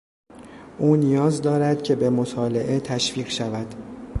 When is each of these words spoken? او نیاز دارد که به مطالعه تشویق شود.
او 0.77 0.95
نیاز 0.95 1.41
دارد 1.41 1.83
که 1.83 1.95
به 1.95 2.09
مطالعه 2.09 2.79
تشویق 2.79 3.29
شود. 3.29 3.75